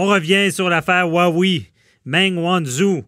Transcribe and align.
On 0.00 0.04
revient 0.04 0.52
sur 0.52 0.68
l'affaire 0.68 1.08
Huawei, 1.08 1.72
Meng 2.04 2.36
Wanzhou, 2.36 3.02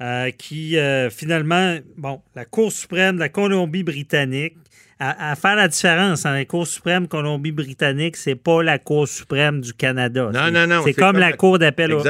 euh, 0.00 0.32
qui 0.32 0.76
euh, 0.76 1.08
finalement, 1.08 1.78
bon, 1.96 2.20
la 2.34 2.44
Cour 2.44 2.72
suprême 2.72 3.14
de 3.14 3.20
la 3.20 3.28
Colombie-Britannique, 3.28 4.56
à, 4.98 5.36
faire 5.36 5.54
la 5.54 5.68
différence 5.68 6.24
entre 6.24 6.34
la 6.34 6.44
Cour 6.44 6.66
suprême 6.66 7.06
Colombie-Britannique, 7.06 8.16
c'est 8.16 8.34
pas 8.34 8.60
la 8.60 8.80
Cour 8.80 9.06
suprême 9.06 9.60
du 9.60 9.72
Canada. 9.72 10.30
Non, 10.34 10.50
non, 10.50 10.66
non. 10.66 10.82
C'est 10.84 10.94
comme, 10.94 11.16
la 11.16 11.32
Cour 11.32 11.60
d'appel 11.60 11.92
au, 11.92 12.02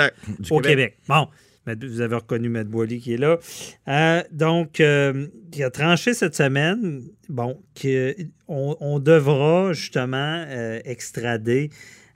au 0.50 0.60
Québec. 0.60 0.96
Bon. 1.06 1.28
Vous 1.66 2.00
avez 2.00 2.16
reconnu 2.16 2.48
Matt 2.48 2.66
Boily 2.66 3.00
qui 3.00 3.14
est 3.14 3.18
là. 3.18 3.38
Euh, 3.86 4.22
donc, 4.32 4.78
il 4.80 5.62
a 5.62 5.70
tranché 5.70 6.14
cette 6.14 6.34
semaine, 6.34 7.02
bon, 7.28 7.60
qu'on 7.80 8.76
on 8.80 8.98
devra 8.98 9.74
justement 9.74 10.46
extrader 10.84 11.70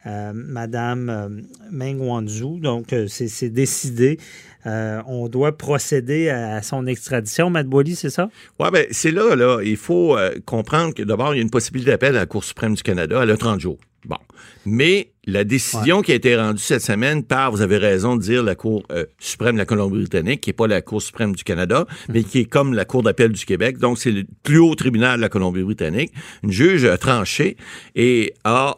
euh, 0.06 0.32
Madame 0.34 1.08
euh, 1.10 1.28
Meng 1.72 1.98
Wanzhou. 1.98 2.60
Donc, 2.60 2.92
euh, 2.92 3.06
c'est 3.08 3.48
décidé. 3.48 4.18
on 4.64 5.28
doit 5.28 5.56
procéder 5.56 6.28
à 6.28 6.62
son 6.62 6.86
extradition. 6.86 7.50
Matt 7.50 7.66
c'est 7.94 8.10
ça? 8.10 8.30
Oui, 8.58 8.68
bien, 8.72 8.84
c'est 8.90 9.10
là, 9.10 9.34
là. 9.34 9.60
Il 9.62 9.76
faut 9.76 10.16
comprendre 10.44 10.94
que 10.94 11.02
d'abord, 11.02 11.34
il 11.34 11.38
y 11.38 11.40
a 11.40 11.42
une 11.42 11.50
possibilité 11.50 11.92
d'appel 11.92 12.16
à 12.16 12.20
la 12.20 12.26
Cour 12.26 12.44
suprême 12.44 12.74
du 12.74 12.82
Canada. 12.82 13.20
Elle 13.22 13.30
a 13.30 13.36
30 13.36 13.60
jours. 13.60 13.78
Bon. 14.04 14.18
Mais 14.64 15.10
la 15.24 15.44
décision 15.44 16.02
qui 16.02 16.12
a 16.12 16.14
été 16.14 16.36
rendue 16.36 16.62
cette 16.62 16.82
semaine 16.82 17.24
par, 17.24 17.50
vous 17.50 17.60
avez 17.60 17.76
raison 17.76 18.16
de 18.16 18.22
dire, 18.22 18.42
la 18.42 18.54
Cour 18.54 18.84
suprême 19.18 19.54
de 19.54 19.58
la 19.58 19.66
Colombie-Britannique, 19.66 20.40
qui 20.40 20.50
n'est 20.50 20.54
pas 20.54 20.66
la 20.66 20.82
Cour 20.82 21.00
suprême 21.00 21.34
du 21.34 21.44
Canada, 21.44 21.86
mais 22.08 22.24
qui 22.24 22.40
est 22.40 22.44
comme 22.44 22.74
la 22.74 22.84
Cour 22.84 23.02
d'appel 23.02 23.32
du 23.32 23.44
Québec. 23.44 23.78
Donc, 23.78 23.98
c'est 23.98 24.12
le 24.12 24.24
plus 24.42 24.58
haut 24.58 24.74
tribunal 24.74 25.16
de 25.18 25.22
la 25.22 25.28
Colombie-Britannique. 25.28 26.12
Une 26.42 26.52
juge 26.52 26.84
a 26.84 26.98
tranché 26.98 27.56
et 27.94 28.34
a 28.44 28.76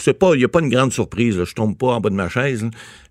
c'est 0.00 0.14
pas, 0.18 0.34
il 0.34 0.38
n'y 0.38 0.44
a 0.44 0.48
pas 0.48 0.60
une 0.60 0.68
grande 0.68 0.92
surprise. 0.92 1.38
Là. 1.38 1.44
Je 1.44 1.54
tombe 1.54 1.76
pas 1.76 1.88
en 1.88 2.00
bas 2.00 2.10
de 2.10 2.14
ma 2.14 2.28
chaise. 2.28 2.64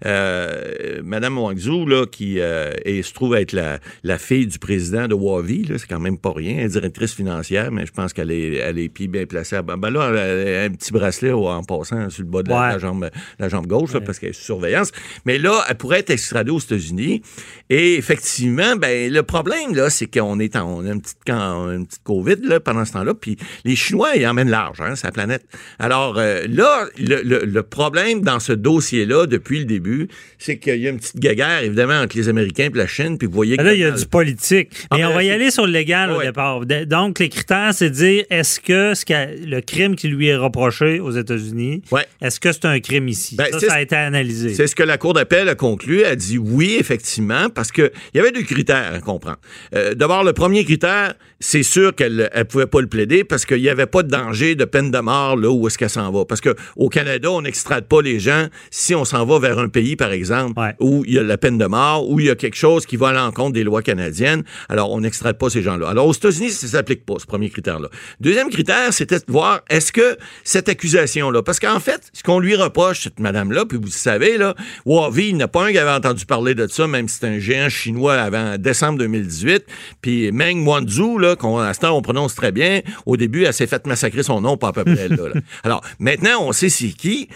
Euh, 0.06 1.02
Madame 1.04 1.38
Wangzhou, 1.38 1.86
là, 1.86 2.06
qui 2.06 2.40
euh, 2.40 2.72
se 2.86 3.14
trouve 3.14 3.36
être 3.36 3.52
la, 3.52 3.80
la, 4.04 4.18
fille 4.18 4.48
du 4.48 4.60
président 4.60 5.08
de 5.08 5.14
Wavi, 5.14 5.68
c'est 5.78 5.88
quand 5.88 6.00
même 6.00 6.18
pas 6.18 6.34
rien. 6.34 6.58
Elle 6.60 6.66
est 6.66 6.70
directrice 6.70 7.14
financière, 7.14 7.72
mais 7.72 7.86
je 7.86 7.92
pense 7.92 8.14
qu'elle 8.14 8.32
est, 8.32 8.56
elle 8.56 8.80
est 8.80 8.90
bien 9.08 9.26
placée. 9.26 9.60
Ben 9.64 9.90
là, 9.90 10.12
elle 10.12 10.56
a 10.56 10.64
un 10.64 10.70
petit 10.70 10.92
bracelet 10.92 11.32
en 11.32 11.64
passant 11.64 12.10
sur 12.10 12.24
le 12.24 12.30
bas 12.30 12.44
de 12.44 12.50
la, 12.50 12.80
jambe, 12.80 13.10
la 13.40 13.50
jambe 13.50 13.68
gauche, 13.68 13.98
parce 14.00 14.20
qu'elle 14.20 14.30
est 14.30 14.34
sous 14.34 14.44
surveillance. 14.44 14.92
Mais 15.26 15.38
là, 15.38 15.64
elle 15.70 15.76
pourrait 15.76 16.00
être 16.00 16.10
extradée 16.10 16.52
aux 16.52 16.60
États-Unis. 16.60 17.22
Et 17.70 17.96
effectivement, 17.96 18.76
ben 18.76 19.12
le 19.12 19.24
problème, 19.24 19.76
là, 19.76 19.90
c'est 19.90 20.08
qu'on 20.08 20.40
est 20.40 20.56
en, 20.56 20.80
on 20.80 20.86
a 20.86 20.92
une 20.92 21.02
petite, 21.02 21.30
une 21.30 21.86
petite 21.86 22.04
COVID 22.04 22.38
là, 22.44 22.60
pendant 22.60 22.86
ce 22.86 22.94
temps-là. 22.94 23.14
Puis 23.14 23.38
les 23.66 23.76
Chinois, 23.76 24.16
ils 24.16 24.28
emmènent 24.28 24.50
large, 24.50 24.82
hein, 24.82 24.96
sa 24.96 25.12
planète. 25.12 25.46
Alors 25.80 26.18
euh, 26.18 26.46
là, 26.48 26.77
le, 26.98 27.62
problème 27.62 28.22
dans 28.22 28.40
ce 28.40 28.54
dossier-là, 28.54 29.26
depuis 29.26 29.60
le 29.60 29.66
début, 29.66 30.08
c'est 30.38 30.58
qu'il 30.58 30.78
y 30.78 30.88
a 30.88 30.90
une 30.90 31.00
petite 31.00 31.20
guéguerre, 31.20 31.64
évidemment, 31.64 32.02
entre 32.02 32.18
les 32.18 32.30
Américains 32.30 32.70
et 32.74 32.78
la 32.78 32.88
Chine, 32.88 33.18
puis 33.18 33.28
vous 33.28 33.34
voyez 33.34 33.58
que... 33.58 33.64
Là, 33.64 33.74
il 33.74 33.80
y 33.80 33.84
a 33.84 33.92
du 33.92 34.06
politique. 34.06 34.70
Mais 34.92 35.04
ah, 35.04 35.10
on 35.10 35.14
va 35.14 35.24
y 35.24 35.30
aller 35.30 35.52
sur 35.52 35.66
le 35.66 35.72
légal 35.72 36.12
au 36.12 36.22
départ. 36.22 36.66
Donc, 36.66 37.20
les 37.20 37.30
critères, 37.30 37.74
c'est 37.74 37.90
de 37.90 37.96
dire, 37.96 38.24
est-ce 38.30 38.60
que 38.60 38.94
ce 38.94 39.06
le 39.46 39.62
crime 39.62 39.96
qui 39.96 40.08
lui 40.08 40.28
est 40.28 40.36
reproché 40.36 41.00
aux 41.00 41.12
États-Unis, 41.12 41.82
est-ce 42.22 42.40
que 42.40 42.52
c'est 42.52 42.66
un 42.66 42.80
crime 42.80 43.08
ici? 43.08 43.36
Ben, 43.36 43.48
ça, 43.52 43.60
ça 43.60 43.74
a 43.74 43.82
été 43.82 43.96
analysé. 43.96 44.54
C'est 44.54 44.68
ce 44.68 44.76
que 44.76 44.84
la 44.84 44.98
Cour 44.98 45.14
d'appel 45.14 45.50
a 45.50 45.56
conclu. 45.56 46.02
Elle 46.02 46.12
a 46.12 46.16
dit 46.16 46.38
oui, 46.38 46.78
effectivement, 46.80 47.50
parce 47.50 47.72
qu'il 47.72 47.92
y 48.14 48.20
avait 48.20 48.32
deux 48.32 48.44
critères 48.44 48.94
à 48.94 49.00
comprendre. 49.00 49.40
Euh, 49.76 49.94
d'abord, 49.94 50.24
le 50.24 50.34
premier 50.34 50.64
critère, 50.66 51.14
c'est 51.40 51.64
sûr 51.64 51.94
qu'elle 51.94 52.30
ne 52.36 52.44
pouvait 52.44 52.68
pas 52.68 52.82
le 52.82 52.88
plaider 52.88 53.24
parce 53.24 53.46
qu'il 53.46 53.62
n'y 53.62 53.70
avait 53.70 53.86
pas 53.86 54.04
de 54.04 54.10
danger 54.10 54.56
de 54.56 54.66
peine 54.66 54.92
de 54.92 55.00
mort 55.00 55.36
là 55.36 55.50
où 55.50 55.68
est-ce 55.68 55.78
qu'elle 55.78 55.90
s'en 55.90 56.12
va. 56.12 56.26
Parce 56.26 56.42
que 56.42 56.56
au 56.76 56.90
Canada, 56.90 57.32
on 57.32 57.42
n'extrade 57.42 57.88
pas 57.88 58.02
les 58.02 58.20
gens 58.20 58.48
si 58.72 58.96
on 58.96 59.06
s'en 59.06 59.26
va 59.26 59.40
vers 59.40 59.60
un 59.60 59.70
pays, 59.70 59.96
par 59.96 60.12
exemple, 60.12 60.60
où 60.80 61.04
il 61.06 61.14
y 61.14 61.20
a 61.20 61.24
la 61.24 61.38
peine 61.38 61.58
de 61.58 61.66
mort, 61.66 62.10
où 62.10 62.20
il 62.20 62.28
y 62.28 62.30
a 62.30 62.36
quelque 62.36 62.58
chose 62.58 62.86
qui 62.86 62.98
va 62.98 63.10
à 63.10 63.14
l'encontre 63.14 63.54
des 63.54 63.64
lois 63.64 63.82
canadiennes. 63.82 64.44
Alors, 64.70 64.92
on 64.92 65.02
n'extrade 65.02 65.38
pas 65.38 65.50
ces 65.50 65.62
gens-là. 65.62 65.90
Alors, 65.90 66.08
aux 66.08 66.14
États-Unis, 66.14 66.52
ça 66.52 66.68
ne 66.68 66.72
s'applique 66.72 67.06
pas, 67.06 67.16
ce 67.20 67.26
premier 67.26 67.50
critère-là. 67.50 67.90
Deuxième 68.20 68.50
critère, 68.50 68.92
c'était 68.92 69.20
de 69.20 69.26
voir 69.28 69.62
est-ce 69.70 69.92
que 69.92 70.18
cette 70.44 70.70
accusation-là, 70.70 71.44
parce 71.44 71.60
qu'en 71.60 71.80
fait, 71.80 72.10
ce 72.14 72.24
qu'on 72.24 72.40
lui 72.40 72.56
reproche, 72.56 73.02
cette 73.02 73.20
madame-là, 73.20 73.66
puis 73.66 73.78
vous 73.82 73.88
savez, 73.88 74.38
là, 74.38 74.56
Wavi, 74.86 75.30
il 75.30 75.36
n'y 75.36 75.44
a 75.44 75.48
pas 75.48 75.66
un 75.66 75.72
qui 75.72 75.78
avait 75.78 75.92
entendu 75.92 76.26
parler 76.26 76.56
de 76.56 76.68
ça, 76.68 76.88
même 76.88 77.08
si 77.08 77.20
c'est 77.20 77.28
un 77.28 77.40
géant 77.40 77.70
chinois 77.70 78.16
avant 78.16 78.58
décembre 78.58 79.00
2018. 79.00 79.66
Puis 80.02 80.32
Meng 80.32 80.66
Wanzhou, 80.66 81.18
là, 81.18 81.36
qu'on, 81.36 81.58
à 81.60 81.74
ce 81.74 81.80
temps, 81.80 81.96
on 81.96 82.02
prononce 82.02 82.36
très 82.36 82.52
bien, 82.52 82.82
au 83.06 83.18
début, 83.18 83.44
elle 83.44 83.54
s'est 83.54 83.68
fait 83.68 83.86
massacrer 83.88 84.24
son 84.24 84.42
nom, 84.42 84.58
pas 84.58 84.70
à 84.70 84.74
peu 84.74 84.84
près. 84.84 85.10
là. 85.10 85.18
Alors, 85.64 85.82
maintenant, 86.00 86.42
on 86.42 86.52
sait 86.58 86.70
c'est 86.70 86.90
qui. 86.90 87.30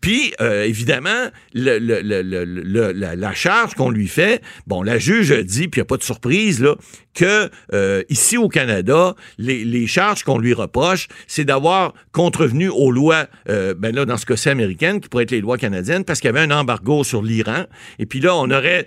Puis, 0.00 0.34
euh, 0.40 0.64
évidemment, 0.64 1.28
la, 1.54 3.34
charge 3.34 3.74
qu'on 3.74 3.90
lui 3.90 4.08
fait, 4.08 4.42
bon, 4.66 4.82
la 4.82 4.98
juge 4.98 5.32
dit, 5.44 5.68
puis 5.68 5.80
il 5.80 5.82
n'y 5.82 5.86
a 5.86 5.86
pas 5.86 5.96
de 5.96 6.02
surprise, 6.02 6.60
là, 6.60 6.76
que 7.14 7.50
euh, 7.72 8.02
ici 8.08 8.36
au 8.36 8.48
Canada, 8.48 9.14
les, 9.38 9.86
charges 9.86 10.24
qu'on 10.24 10.38
lui 10.38 10.54
reproche, 10.54 11.08
c'est 11.26 11.44
d'avoir 11.44 11.94
contrevenu 12.12 12.68
aux 12.68 12.90
lois, 12.90 13.26
euh, 13.48 13.74
ben 13.74 13.94
là, 13.94 14.04
dans 14.04 14.16
ce 14.16 14.26
cas-ci 14.26 14.48
américaines, 14.48 15.00
qui 15.00 15.08
pourraient 15.08 15.24
être 15.24 15.30
les 15.30 15.40
lois 15.40 15.58
canadiennes, 15.58 16.04
parce 16.04 16.20
qu'il 16.20 16.28
y 16.28 16.36
avait 16.36 16.40
un 16.40 16.50
embargo 16.50 17.04
sur 17.04 17.22
l'Iran. 17.22 17.64
Et 17.98 18.06
puis 18.06 18.20
là, 18.20 18.34
on 18.34 18.50
aurait 18.50 18.86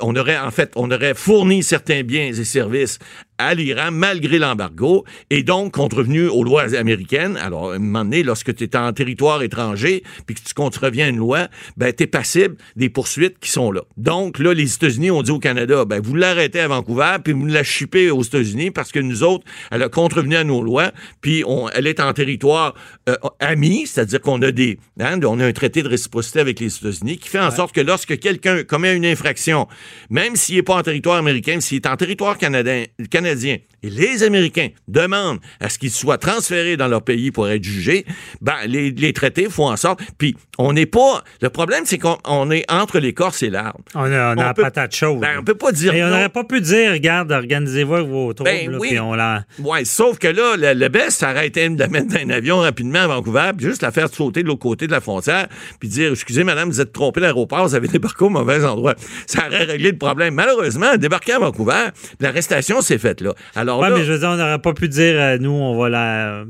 on 0.00 0.16
aurait 0.16 0.38
en 0.38 0.50
fait, 0.50 0.72
on 0.76 0.90
aurait 0.90 1.14
fourni 1.14 1.62
certains 1.62 2.02
biens 2.02 2.26
et 2.26 2.44
services 2.44 2.98
à 3.40 3.54
l'Iran 3.54 3.90
malgré 3.90 4.38
l'embargo 4.38 5.04
et 5.30 5.42
donc 5.42 5.72
contrevenu 5.72 6.28
aux 6.28 6.44
lois 6.44 6.74
américaines. 6.74 7.38
Alors, 7.38 7.72
à 7.72 7.76
un 7.76 7.78
moment 7.78 8.04
donné, 8.04 8.22
lorsque 8.22 8.54
tu 8.54 8.64
es 8.64 8.76
en 8.76 8.92
territoire 8.92 9.42
étranger 9.42 10.02
puis 10.26 10.34
que 10.34 10.42
tu 10.46 10.52
contreviens 10.52 11.08
une 11.08 11.16
loi, 11.16 11.48
ben, 11.78 11.92
tu 11.92 12.04
es 12.04 12.06
passible 12.06 12.56
des 12.76 12.90
poursuites 12.90 13.38
qui 13.38 13.50
sont 13.50 13.72
là. 13.72 13.82
Donc, 13.96 14.38
là, 14.38 14.52
les 14.52 14.74
États-Unis 14.74 15.10
ont 15.10 15.22
dit 15.22 15.30
au 15.30 15.38
Canada, 15.38 15.86
ben, 15.86 16.00
vous 16.02 16.14
l'arrêtez 16.14 16.60
à 16.60 16.68
Vancouver 16.68 17.16
puis 17.24 17.32
vous 17.32 17.46
la 17.46 17.64
chippez 17.64 18.10
aux 18.10 18.22
États-Unis 18.22 18.70
parce 18.70 18.92
que 18.92 19.00
nous 19.00 19.22
autres, 19.22 19.44
elle 19.70 19.82
a 19.82 19.88
contrevenu 19.88 20.36
à 20.36 20.44
nos 20.44 20.62
lois 20.62 20.92
puis 21.22 21.42
on, 21.46 21.70
elle 21.70 21.86
est 21.86 22.00
en 22.00 22.12
territoire 22.12 22.74
euh, 23.08 23.16
ami, 23.38 23.86
c'est-à-dire 23.86 24.20
qu'on 24.20 24.42
a 24.42 24.50
des, 24.50 24.78
hein, 25.00 25.18
on 25.24 25.40
a 25.40 25.46
un 25.46 25.52
traité 25.52 25.82
de 25.82 25.88
réciprocité 25.88 26.40
avec 26.40 26.60
les 26.60 26.76
États-Unis 26.76 27.16
qui 27.16 27.30
fait 27.30 27.40
en 27.40 27.50
sorte 27.50 27.74
que 27.74 27.80
lorsque 27.80 28.18
quelqu'un 28.18 28.64
commet 28.64 28.94
une 28.94 29.06
infraction, 29.06 29.66
même 30.08 30.36
s'il 30.36 30.56
n'est 30.56 30.62
pas 30.62 30.76
en 30.76 30.82
territoire 30.82 31.16
américain, 31.16 31.60
s'il 31.60 31.76
est 31.76 31.86
en 31.86 31.96
territoire 31.96 32.38
canadien, 32.38 32.84
canadien 33.10 33.58
et 33.82 33.90
les 33.90 34.22
Américains 34.22 34.68
demandent 34.88 35.38
à 35.58 35.68
ce 35.68 35.78
qu'ils 35.78 35.90
soient 35.90 36.18
transférés 36.18 36.76
dans 36.76 36.88
leur 36.88 37.02
pays 37.02 37.30
pour 37.30 37.48
être 37.48 37.64
jugés, 37.64 38.04
ben, 38.40 38.56
les, 38.66 38.90
les 38.90 39.12
traités 39.12 39.48
font 39.48 39.68
en 39.70 39.76
sorte. 39.76 40.00
Puis, 40.18 40.36
on 40.58 40.72
n'est 40.74 40.86
pas. 40.86 41.24
Le 41.40 41.48
problème, 41.48 41.84
c'est 41.86 41.98
qu'on 41.98 42.50
est 42.50 42.70
entre 42.70 42.98
l'écorce 42.98 43.42
et 43.42 43.48
l'arbre. 43.48 43.80
On 43.94 44.12
a, 44.12 44.34
on 44.34 44.38
a 44.38 44.54
patate 44.54 44.94
chaude. 44.94 45.20
Ben, 45.20 45.38
on 45.38 45.44
peut 45.44 45.54
pas 45.54 45.72
dire. 45.72 45.94
Et 45.94 46.04
on 46.04 46.08
n'aurait 46.08 46.28
pas 46.28 46.44
pu 46.44 46.60
dire, 46.60 46.92
regarde, 46.92 47.32
organisez-vous 47.32 48.06
vos 48.06 48.32
troubles, 48.34 48.50
ben, 48.50 48.76
oui. 48.78 48.88
puis 48.88 49.00
on 49.00 49.14
l'a. 49.14 49.44
Oui, 49.58 49.86
sauf 49.86 50.18
que 50.18 50.28
là, 50.28 50.56
le, 50.56 50.78
le 50.78 50.88
best, 50.88 51.20
ça 51.20 51.30
aurait 51.30 51.46
été 51.46 51.68
de 51.68 51.78
la 51.78 51.88
mettre 51.88 52.08
dans 52.08 52.20
un 52.20 52.30
avion 52.30 52.58
rapidement 52.58 53.00
à 53.00 53.06
Vancouver, 53.06 53.52
puis 53.56 53.66
juste 53.66 53.82
la 53.82 53.90
faire 53.92 54.12
sauter 54.12 54.42
de 54.42 54.48
l'autre 54.48 54.60
côté 54.60 54.86
de 54.86 54.92
la 54.92 55.00
frontière, 55.00 55.48
puis 55.78 55.88
dire, 55.88 56.12
excusez, 56.12 56.44
madame, 56.44 56.68
vous 56.68 56.80
êtes 56.80 56.92
trompé 56.92 57.20
d'aéroport, 57.20 57.66
vous 57.66 57.74
avez 57.74 57.88
débarqué 57.88 58.24
au 58.24 58.28
mauvais 58.28 58.64
endroit. 58.64 58.94
Ça 59.26 59.44
aurait 59.54 59.64
réglé 59.64 59.90
le 59.92 59.98
problème. 59.98 60.34
Malheureusement, 60.34 60.96
débarquer 60.96 61.32
à 61.32 61.38
Vancouver, 61.38 61.88
l'arrestation 62.20 62.80
s'est 62.80 62.98
faite 62.98 63.20
là. 63.20 63.34
Alors 63.54 63.80
ouais, 63.80 63.90
mais 63.90 64.04
je 64.04 64.12
veux 64.12 64.18
dire, 64.18 64.28
on 64.28 64.36
n'aurait 64.36 64.58
pas 64.58 64.72
pu 64.72 64.88
dire, 64.88 65.14
euh, 65.16 65.38
nous, 65.38 65.50
on 65.50 65.78
va 65.78 65.88
la 65.88 66.44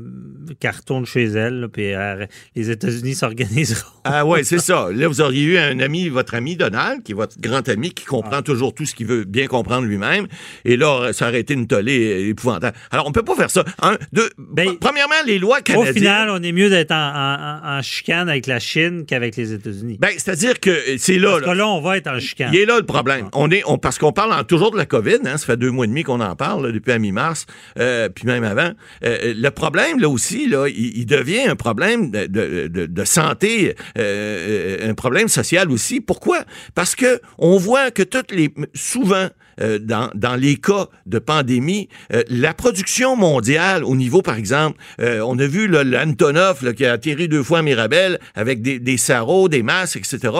carton 0.59 1.05
chez 1.05 1.25
elle, 1.25 1.67
puis 1.71 1.93
euh, 1.93 2.25
les 2.55 2.69
États-Unis 2.69 3.15
s'organiseront. 3.15 3.89
ah 4.03 4.25
ouais, 4.25 4.43
c'est 4.43 4.59
ça. 4.59 4.89
Là, 4.91 5.07
vous 5.07 5.21
auriez 5.21 5.43
eu 5.43 5.57
un 5.57 5.79
ami, 5.79 6.09
votre 6.09 6.35
ami 6.35 6.55
Donald, 6.55 7.03
qui 7.03 7.11
est 7.11 7.15
votre 7.15 7.39
grand 7.39 7.67
ami, 7.69 7.91
qui 7.91 8.05
comprend 8.05 8.37
ah. 8.37 8.41
toujours 8.41 8.73
tout 8.73 8.85
ce 8.85 8.95
qu'il 8.95 9.07
veut 9.07 9.23
bien 9.23 9.47
comprendre 9.47 9.87
lui-même. 9.87 10.27
Et 10.65 10.77
là, 10.77 11.11
ça 11.13 11.27
aurait 11.29 11.39
été 11.39 11.53
une 11.53 11.67
tollée 11.67 12.27
épouvantable. 12.29 12.77
Alors, 12.91 13.07
on 13.07 13.11
peut 13.11 13.23
pas 13.23 13.35
faire 13.35 13.49
ça. 13.49 13.63
Un, 13.81 13.97
deux, 14.13 14.29
ben, 14.37 14.77
premièrement, 14.79 15.15
les 15.25 15.39
lois 15.39 15.61
canadiennes... 15.61 15.91
Au 15.91 15.93
final, 15.93 16.29
on 16.29 16.43
est 16.43 16.51
mieux 16.51 16.69
d'être 16.69 16.91
en, 16.91 17.81
chicane 17.81 18.29
avec 18.29 18.47
la 18.47 18.59
Chine 18.59 19.05
qu'avec 19.05 19.35
les 19.35 19.53
États-Unis. 19.53 19.97
Ben, 19.99 20.11
c'est-à-dire 20.13 20.59
que 20.59 20.97
c'est 20.97 21.17
là... 21.17 21.31
Parce 21.31 21.45
que 21.45 21.57
là, 21.57 21.67
on 21.67 21.81
va 21.81 21.97
être 21.97 22.07
en 22.07 22.19
chicane. 22.19 22.51
Il 22.53 22.59
est 22.59 22.65
là 22.65 22.77
le 22.77 22.85
problème. 22.91 23.29
On 23.33 23.49
est, 23.51 23.63
on, 23.65 23.77
parce 23.77 23.97
qu'on 23.97 24.11
parle 24.11 24.45
toujours 24.45 24.71
de 24.71 24.77
la 24.77 24.85
COVID, 24.85 25.19
hein, 25.25 25.37
ça 25.37 25.45
fait 25.45 25.57
deux 25.57 25.71
mois 25.71 25.85
et 25.85 25.87
demi 25.87 26.03
qu'on 26.03 26.19
en 26.19 26.35
parle. 26.35 26.65
là, 26.65 26.71
depuis 26.71 26.91
la 26.91 26.99
mi-mars, 26.99 27.45
euh, 27.79 28.09
puis 28.09 28.25
même 28.25 28.43
avant. 28.43 28.71
Euh, 29.03 29.33
le 29.35 29.49
problème, 29.49 29.99
là 29.99 30.09
aussi, 30.09 30.47
là, 30.47 30.67
il, 30.67 30.97
il 30.97 31.05
devient 31.05 31.43
un 31.47 31.55
problème 31.55 32.11
de, 32.11 32.27
de, 32.27 32.85
de, 32.85 33.05
santé, 33.05 33.75
euh, 33.97 34.89
un 34.89 34.93
problème 34.93 35.27
social 35.27 35.71
aussi. 35.71 36.01
Pourquoi? 36.01 36.43
Parce 36.75 36.95
que 36.95 37.21
on 37.37 37.57
voit 37.57 37.91
que 37.91 38.03
toutes 38.03 38.31
les... 38.31 38.53
Souvent, 38.73 39.27
euh, 39.61 39.79
dans, 39.79 40.09
dans 40.15 40.35
les 40.35 40.55
cas 40.57 40.87
de 41.05 41.19
pandémie, 41.19 41.87
euh, 42.13 42.23
la 42.29 42.53
production 42.53 43.15
mondiale 43.15 43.83
au 43.83 43.95
niveau, 43.95 44.21
par 44.21 44.35
exemple, 44.35 44.77
euh, 44.99 45.21
on 45.25 45.37
a 45.39 45.45
vu 45.47 45.67
l'Antonov 45.67 46.73
qui 46.73 46.85
a 46.85 46.93
atterri 46.93 47.27
deux 47.27 47.43
fois 47.43 47.59
à 47.59 47.61
Mirabel 47.61 48.19
avec 48.35 48.61
des, 48.61 48.79
des 48.79 48.97
sarraux, 48.97 49.49
des 49.49 49.63
masques, 49.63 49.97
etc. 49.97 50.33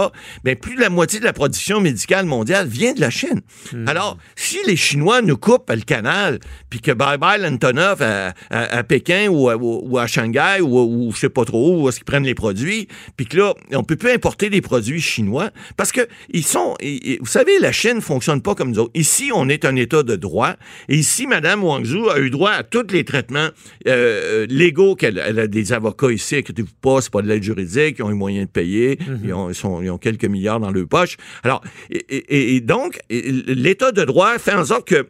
Mais 0.44 0.56
plus 0.56 0.76
de 0.76 0.82
la 0.82 0.90
moitié 0.90 1.20
de 1.20 1.26
la 1.26 1.34
production 1.34 1.80
médicale 1.82 2.26
mondiale 2.26 2.68
vient 2.68 2.94
de 2.94 3.02
la 3.02 3.10
Chine. 3.10 3.42
Alors, 3.88 4.18
si 4.36 4.58
les 4.68 4.76
Chinois 4.76 5.22
nous 5.22 5.38
coupent 5.38 5.70
le 5.72 5.82
canal, 5.82 6.40
puis 6.70 6.80
que 6.82 6.92
bye-bye 6.92 7.40
l'Antonov 7.40 8.02
à, 8.02 8.34
à, 8.50 8.78
à 8.78 8.84
Pékin 8.84 9.28
ou 9.30 9.50
à, 9.50 9.56
ou 9.58 9.98
à 9.98 10.08
Shanghai 10.08 10.62
ou, 10.62 10.78
ou 10.80 11.12
je 11.14 11.20
sais 11.20 11.30
pas 11.30 11.46
trop 11.46 11.76
où, 11.76 11.84
où 11.84 11.90
est-ce 11.90 11.98
qu'ils 11.98 12.06
prennent 12.06 12.26
les 12.26 12.36
produits, 12.36 12.88
puis 13.18 13.26
que 13.26 13.38
là, 13.38 13.54
on 13.74 13.84
peut 13.84 13.96
plus 13.96 14.12
importer 14.12 14.50
des 14.50 14.62
produits 14.62 15.02
chinois 15.02 15.52
parce 15.78 15.92
que 15.92 16.02
ils 16.30 16.46
sont, 16.46 16.76
ils- 16.82 17.18
vous 17.20 17.26
savez, 17.28 17.60
la 17.60 17.72
Chine 17.72 18.02
fonctionne 18.02 18.42
pas 18.42 18.56
comme 18.56 18.72
nous 18.72 18.80
autres. 18.80 18.92
Ici, 19.12 19.30
on 19.36 19.50
est 19.50 19.66
un 19.66 19.76
État 19.76 20.04
de 20.04 20.16
droit. 20.16 20.56
Et 20.88 20.96
ici, 20.96 21.28
Mme 21.28 21.66
Wang 21.66 21.84
Zhu 21.84 22.10
a 22.10 22.18
eu 22.20 22.30
droit 22.30 22.52
à 22.52 22.64
tous 22.64 22.88
les 22.94 23.04
traitements 23.04 23.50
euh, 23.86 24.46
légaux 24.50 24.96
qu'elle 24.96 25.22
elle 25.24 25.38
a 25.38 25.48
des 25.48 25.74
avocats 25.74 26.14
ici. 26.14 26.38
Inquiétez-vous 26.38 26.70
pas, 26.82 27.02
c'est 27.02 27.12
pas 27.12 27.22
de 27.22 27.28
l'aide 27.28 27.44
juridique. 27.44 27.98
Ils 28.00 28.04
ont 28.04 28.08
les 28.10 28.16
moyens 28.16 28.46
de 28.48 28.52
payer. 28.52 28.98
ils, 29.22 29.34
ont, 29.34 29.50
ils 29.50 29.56
sont- 29.56 29.82
ils 29.82 29.90
ont 29.90 29.98
quelques 29.98 30.24
milliards 30.24 30.62
dans 30.62 30.72
leur 30.72 30.88
poche. 30.88 31.18
Alors, 31.44 31.62
et, 31.90 31.98
et- 32.08 32.56
et 32.56 32.62
donc, 32.62 33.00
l'État 33.10 33.92
de 33.92 34.06
droit 34.06 34.38
fait 34.40 34.54
en 34.54 34.64
sorte 34.64 34.88
que 34.88 35.08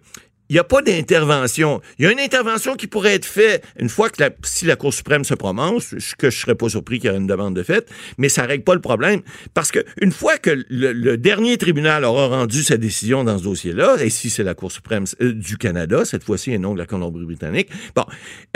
il 0.51 0.55
n'y 0.55 0.59
a 0.59 0.65
pas 0.65 0.81
d'intervention. 0.81 1.79
Il 1.97 2.03
y 2.03 2.07
a 2.09 2.11
une 2.11 2.19
intervention 2.19 2.75
qui 2.75 2.85
pourrait 2.85 3.13
être 3.13 3.25
faite 3.25 3.63
une 3.79 3.87
fois 3.87 4.09
que 4.09 4.21
la, 4.21 4.31
si 4.43 4.65
la 4.65 4.75
Cour 4.75 4.93
suprême 4.93 5.23
se 5.23 5.33
prononce, 5.33 5.97
ce 5.97 6.13
que 6.13 6.29
je 6.29 6.37
serais 6.37 6.55
pas 6.55 6.67
surpris 6.67 6.99
qu'il 6.99 7.09
y 7.09 7.13
ait 7.13 7.17
une 7.17 7.25
demande 7.25 7.55
de 7.55 7.63
fait, 7.63 7.89
mais 8.17 8.27
ça 8.27 8.43
règle 8.43 8.65
pas 8.65 8.75
le 8.75 8.81
problème. 8.81 9.21
Parce 9.53 9.71
que 9.71 9.79
une 10.01 10.11
fois 10.11 10.37
que 10.37 10.49
le, 10.69 11.15
dernier 11.15 11.57
tribunal 11.57 12.03
aura 12.03 12.27
rendu 12.27 12.63
sa 12.63 12.75
décision 12.75 13.23
dans 13.23 13.37
ce 13.37 13.43
dossier-là, 13.43 13.95
et 14.01 14.09
si 14.09 14.29
c'est 14.29 14.43
la 14.43 14.53
Cour 14.53 14.73
suprême 14.73 15.05
euh, 15.21 15.31
du 15.31 15.57
Canada, 15.57 16.03
cette 16.03 16.25
fois-ci, 16.25 16.51
et 16.51 16.57
non 16.57 16.73
de 16.73 16.79
la 16.79 16.85
Colombie-Britannique, 16.85 17.69
bon, 17.95 18.03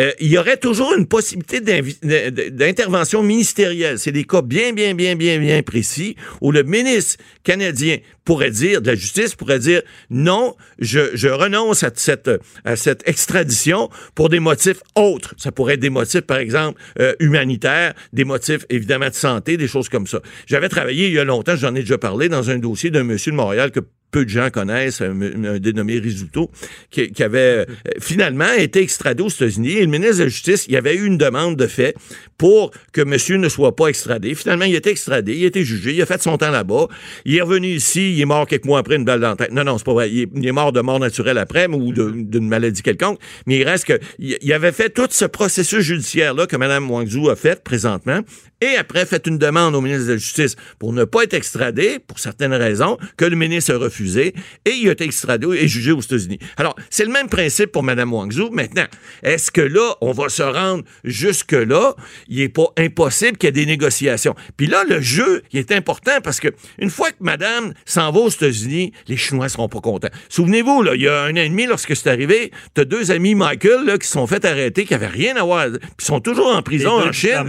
euh, 0.02 0.12
il 0.20 0.28
y 0.28 0.38
aurait 0.38 0.58
toujours 0.58 0.94
une 0.98 1.08
possibilité 1.08 1.62
d'intervention 1.62 3.24
ministérielle. 3.24 4.00
C'est 4.00 4.12
des 4.12 4.26
cas 4.26 4.42
bien, 4.42 4.74
bien, 4.74 4.96
bien, 4.96 5.16
bien, 5.16 5.40
bien 5.40 5.64
précis 5.64 6.18
où 6.42 6.52
le 6.52 6.64
ministre 6.64 7.24
canadien 7.46 8.00
pourrait 8.26 8.52
dire, 8.52 8.82
de 8.82 8.88
la 8.88 8.96
justice 8.96 9.36
pourrait 9.36 9.60
dire, 9.60 9.82
non, 10.10 10.56
je, 10.80 11.12
je 11.14 11.28
renonce 11.30 11.84
à 11.84 11.92
cette, 11.94 12.30
à 12.66 12.76
cette 12.76 13.08
extradition 13.08 13.90
pour 14.16 14.30
des 14.30 14.40
motifs 14.40 14.82
autres. 14.96 15.36
Ça 15.38 15.52
pourrait 15.52 15.76
être 15.76 15.80
des 15.80 15.90
motifs, 15.90 16.22
par 16.22 16.38
exemple, 16.38 16.82
euh, 17.00 17.14
humanitaires, 17.20 17.94
des 18.12 18.26
motifs, 18.26 18.66
évidemment, 18.70 19.10
de 19.10 19.14
santé, 19.14 19.58
des 19.58 19.68
choses 19.68 19.90
comme 19.90 20.08
ça. 20.08 20.20
J'avais 20.48 20.70
travaillé 20.70 21.08
il 21.08 21.14
y 21.14 21.20
a 21.20 21.24
longtemps, 21.24 21.56
j'en 21.56 21.76
ai 21.76 21.82
déjà 21.82 21.98
parlé, 21.98 22.28
dans 22.28 22.50
un 22.50 22.58
dossier 22.58 22.90
d'un 22.90 23.04
monsieur 23.04 23.32
de 23.32 23.38
Montréal 23.38 23.72
que 23.72 23.80
peu 24.16 24.24
de 24.24 24.30
gens 24.30 24.50
connaissent, 24.50 25.02
un, 25.02 25.20
un 25.22 25.60
dénommé 25.60 26.00
Risuto, 26.00 26.50
qui, 26.90 27.12
qui 27.12 27.22
avait 27.22 27.40
euh, 27.60 27.66
finalement 28.00 28.54
été 28.58 28.80
extradé 28.82 29.22
aux 29.24 29.30
États-Unis. 29.30 29.74
Et 29.80 29.82
le 29.82 29.88
ministre 29.96 30.20
de 30.20 30.24
la 30.24 30.30
Justice, 30.30 30.66
il 30.70 30.74
y 30.74 30.78
avait 30.78 30.96
eu 30.96 31.06
une 31.06 31.18
demande 31.18 31.58
de 31.58 31.68
fait 31.68 31.94
pour 32.38 32.72
que 32.94 33.02
monsieur 33.02 33.36
ne 33.38 33.50
soit 33.50 33.76
pas 33.76 33.88
extradé. 33.88 34.34
Finalement, 34.36 34.64
il 34.66 34.74
a 34.76 34.78
été 34.78 34.90
extradé, 34.90 35.36
il 35.36 35.44
a 35.44 35.48
été 35.48 35.64
jugé, 35.64 35.94
il 35.94 36.02
a 36.02 36.06
fait 36.06 36.22
son 36.22 36.38
temps 36.38 36.52
là-bas. 36.52 36.88
Il 37.26 37.36
est 37.36 37.42
revenu 37.42 37.68
ici, 37.68 38.14
il 38.14 38.22
est 38.22 38.26
mort 38.26 38.48
quelques 38.48 38.66
mois 38.66 38.80
après 38.80 38.96
une 38.96 39.04
balle 39.06 39.20
dans 39.20 39.32
la 39.32 39.36
tête. 39.36 39.52
Non, 39.52 39.66
non, 39.66 39.78
c'est 39.78 39.86
pas 39.86 39.94
vrai. 39.94 40.10
Il 40.10 40.22
est, 40.22 40.30
il 40.34 40.48
est 40.48 40.52
mort 40.54 40.72
de 40.72 40.80
mort 40.82 41.00
naturelle 41.00 41.38
après 41.38 41.68
ou 41.68 41.92
de- 41.92 42.14
d'une 42.16 42.48
maladie 42.48 42.82
quelconque. 42.82 43.20
Mais 43.48 43.58
il 43.58 43.64
reste 43.68 43.86
que 43.86 44.00
il, 44.20 44.38
il 44.42 44.54
avait 44.54 44.72
fait 44.72 44.90
tout 44.90 45.08
ce 45.10 45.26
processus 45.26 45.82
judiciaire-là 45.82 46.48
que 46.48 46.56
Mme 46.56 46.90
Wangzhou 46.90 47.30
a 47.30 47.36
fait 47.36 47.62
présentement. 47.64 48.22
Et 48.62 48.78
après, 48.78 49.06
fait 49.06 49.28
une 49.28 49.38
demande 49.38 49.76
au 49.76 49.82
ministre 49.82 50.08
de 50.08 50.14
la 50.14 50.18
Justice 50.18 50.56
pour 50.80 50.94
ne 50.94 51.04
pas 51.04 51.24
être 51.24 51.34
extradé, 51.34 52.00
pour 52.00 52.20
certaines 52.20 52.54
raisons, 52.54 52.98
que 53.18 53.26
le 53.26 53.36
ministre 53.36 53.74
a 53.74 53.78
refusé. 53.78 54.34
Et 54.66 54.72
il 54.72 54.88
a 54.88 54.94
été 54.94 55.04
extradé 55.04 55.48
et 55.48 55.68
jugé 55.68 55.92
aux 55.92 56.02
États-Unis. 56.02 56.40
Alors, 56.58 56.76
c'est 56.90 57.06
le 57.06 57.12
même 57.12 57.28
principe 57.28 57.72
pour 57.72 57.84
Mme 57.84 58.14
Wangzhou. 58.14 58.50
Maintenant, 58.52 58.86
est-ce 59.24 59.52
que 59.52 59.62
là, 59.62 59.96
on 60.02 60.12
va 60.12 60.30
se 60.30 60.44
rendre 60.44 60.84
jusque-là? 61.04 61.96
Il 62.28 62.38
n'est 62.38 62.50
pas 62.50 62.68
impossible 62.78 63.38
qu'il 63.38 63.48
y 63.48 63.50
ait 63.50 63.52
des 63.52 63.66
négociations. 63.66 64.36
Puis 64.58 64.68
là, 64.68 64.84
le 64.88 65.02
jeu, 65.02 65.44
il 65.52 65.60
est 65.60 65.72
important 65.72 66.22
parce 66.24 66.40
que 66.40 66.48
une 66.80 66.90
fois 66.90 67.12
que 67.12 67.18
Madame 67.20 67.74
s'en 67.86 68.12
va 68.12 68.20
aux 68.22 68.30
États-Unis, 68.30 68.94
les 69.08 69.18
Chinois 69.18 69.50
seront 69.50 69.70
pas 69.70 69.82
contents. 69.82 70.10
Souvenez-vous, 70.30 70.82
là, 70.82 70.96
il 70.96 71.02
y 71.02 71.08
a 71.08 71.24
un 71.24 71.32
an 71.34 71.36
et 71.36 71.50
demi, 71.50 71.66
lorsque 71.66 71.96
c'est 71.96 72.10
arrivé, 72.10 72.52
tu 72.74 72.82
as 72.82 72.86
deux 72.86 73.12
amis 73.12 73.36
Michael 73.36 73.86
là, 73.86 73.98
qui 73.98 74.08
se 74.08 74.14
sont 74.14 74.28
fait 74.28 74.46
arrêter, 74.46 74.86
qui 74.86 74.94
n'avaient 74.94 75.08
rien 75.08 75.36
à 75.36 75.44
voir, 75.44 75.68
puis 75.98 76.06
sont 76.06 76.22
toujours 76.22 76.56
en 76.56 76.62
prison 76.62 76.92
en 76.92 77.12
Chine. 77.12 77.44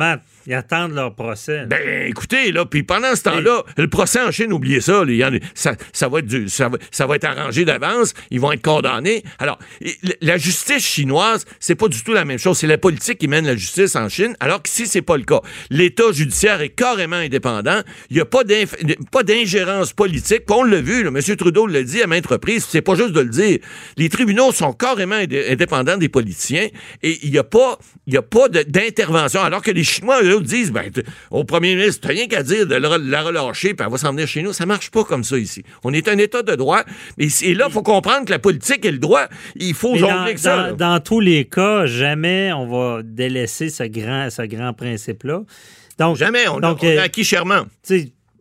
Ils 0.47 0.55
attendent 0.55 0.95
leur 0.95 1.15
procès. 1.15 1.59
là. 1.59 1.65
Ben, 1.67 2.07
écoutez, 2.09 2.53
là, 2.53 2.65
puis 2.65 2.83
pendant 2.83 3.15
ce 3.15 3.23
temps-là, 3.23 3.63
le 3.77 3.89
procès 3.89 4.21
en 4.21 4.31
Chine, 4.31 4.53
oubliez 4.53 4.81
ça, 4.81 5.05
là, 5.05 5.31
ça, 5.55 5.75
ça, 5.93 6.09
va 6.09 6.21
être 6.21 6.27
du- 6.27 6.49
ça, 6.49 6.69
va, 6.69 6.79
ça 6.91 7.07
va 7.07 7.17
être 7.17 7.25
arrangé 7.25 7.65
d'avance, 7.65 8.15
ils 8.31 8.41
vont 8.41 8.53
être 8.53 8.63
condamnés. 8.63 9.23
Alors, 9.39 9.59
la 10.21 10.39
justice 10.39 10.85
chinoise, 10.85 11.45
c'est 11.61 11.75
pas 11.75 11.89
du 11.89 12.03
tout 12.03 12.13
la 12.13 12.25
même 12.25 12.39
chose. 12.39 12.59
C'est 12.59 12.67
la 12.67 12.79
politique 12.79 13.19
qui 13.19 13.29
mène 13.29 13.47
la 13.47 13.57
justice 13.57 13.97
en 13.97 14.09
Chine, 14.09 14.37
alors 14.41 14.63
qu'ici, 14.63 14.87
c'est 14.87 15.03
pas 15.03 15.17
le 15.17 15.25
cas. 15.25 15.41
L'État 15.71 16.13
judiciaire 16.13 16.61
est 16.61 16.69
carrément 16.71 17.17
indépendant. 17.17 17.81
Il 18.11 18.15
n'y 18.17 18.21
a 18.21 18.25
pas 18.25 18.45
d'ingérence 19.25 19.93
politique. 19.93 20.43
On 20.51 20.63
l'a 20.65 20.81
vu, 20.81 21.03
là, 21.03 21.11
M. 21.15 21.37
Trudeau 21.37 21.67
l'a 21.67 21.83
dit 21.83 22.03
à 22.03 22.07
maintes 22.07 22.27
reprises, 22.27 22.67
c'est 22.69 22.83
pas 22.83 22.95
juste 22.95 23.13
de 23.13 23.21
le 23.21 23.29
dire. 23.29 23.59
Les 23.97 24.09
tribunaux 24.09 24.53
sont 24.53 24.73
carrément 24.73 25.17
indé- 25.17 25.51
indépendants 25.51 25.97
des 25.97 26.09
politiciens 26.09 26.69
et 27.03 27.19
il 27.23 27.31
n'y 27.31 27.39
a 27.39 27.45
pas, 27.45 27.79
y 28.07 28.17
a 28.17 28.23
pas 28.23 28.49
d'intervention. 28.49 29.41
Alors 29.43 29.63
que 29.63 29.71
les 29.71 29.85
Chinois, 29.85 30.23
eux, 30.23 30.36
disent, 30.43 30.73
ben, 30.73 30.91
au 31.31 31.45
premier 31.45 31.75
ministre, 31.77 32.03
t'as 32.03 32.09
rien 32.15 32.27
qu'à 32.27 32.43
dire 32.43 32.67
de 32.67 32.75
la 32.75 32.99
la 32.99 33.23
relâcher, 33.23 33.75
puis 33.75 33.85
elle 33.85 33.93
va 33.93 33.99
s'en 33.99 34.11
venir 34.13 34.27
chez 34.29 34.43
nous. 34.43 34.53
Ça 34.53 34.67
marche 34.67 34.91
pas 34.91 35.05
comme 35.05 35.25
ça 35.25 35.39
ici. 35.39 35.63
On 35.85 35.93
est 35.93 36.09
un 36.09 36.19
État 36.19 36.43
de 36.43 36.55
droit. 36.55 36.83
Mais 37.19 37.27
et 37.43 37.55
là, 37.55 37.67
il 37.69 37.73
faut 37.73 37.83
comprendre 37.83 38.25
que 38.27 38.31
la 38.31 38.39
politique 38.39 38.85
et 38.85 38.91
le 38.91 38.99
droit, 38.99 39.27
il 39.57 39.75
faut 39.75 39.93
Mais 39.93 39.99
jongler 39.99 40.15
dans, 40.15 40.23
avec 40.23 40.39
ça. 40.39 40.73
dans- 40.73 41.01
tous 41.01 41.21
les 41.21 41.45
cas, 41.45 41.87
jamais 41.87 42.53
on 42.53 42.67
va 42.67 43.03
délaisser 43.03 43.69
ce 43.69 43.83
grand, 43.85 44.29
ce 44.31 44.43
grand 44.43 44.73
principe-là. 44.73 45.43
Donc, 45.99 46.17
Jamais. 46.17 46.47
On, 46.49 46.61
donc, 46.61 46.79
on 46.83 46.87
a 46.87 46.91
euh, 46.91 47.03
acquis 47.03 47.25
chèrement. 47.25 47.63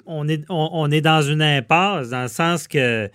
on 0.06 0.28
est, 0.28 0.44
on, 0.50 0.70
on 0.74 0.92
est 0.92 1.02
dans 1.02 1.22
une 1.22 1.42
impasse, 1.42 2.10
dans 2.10 2.24
le 2.24 2.28
sens 2.28 2.68
que 2.68 3.10